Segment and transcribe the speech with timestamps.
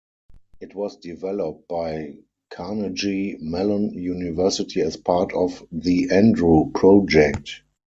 [0.59, 2.15] It was developed by
[2.49, 7.61] Carnegie Mellon University as part of the Andrew Project.